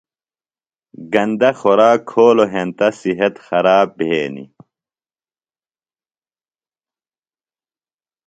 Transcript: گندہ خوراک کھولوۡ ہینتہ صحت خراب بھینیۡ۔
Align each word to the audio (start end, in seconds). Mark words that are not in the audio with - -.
گندہ 1.13 1.49
خوراک 1.59 1.99
کھولوۡ 2.09 2.51
ہینتہ 2.53 2.87
صحت 3.01 3.35
خراب 3.45 3.87
بھینیۡ۔ 3.97 4.51